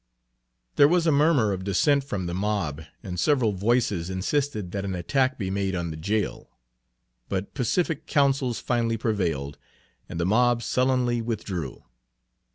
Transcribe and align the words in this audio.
There 0.77 0.87
was 0.87 1.05
a 1.05 1.11
murmur 1.11 1.51
of 1.53 1.63
dissent 1.63 2.03
from 2.05 2.25
the 2.25 2.33
mob, 2.33 2.81
and 3.03 3.19
several 3.19 3.51
voices 3.51 4.09
insisted 4.09 4.71
that 4.71 4.83
an 4.83 4.95
attack 4.95 5.37
be 5.37 5.51
made 5.51 5.75
on 5.75 5.91
the 5.91 5.95
jail. 5.95 6.49
But 7.29 7.53
pacific 7.53 8.07
counsels 8.07 8.57
finally 8.59 8.97
prevailed, 8.97 9.59
and 10.09 10.19
the 10.19 10.25
mob 10.25 10.63
sullenly 10.63 11.21
withdrew. 11.21 11.83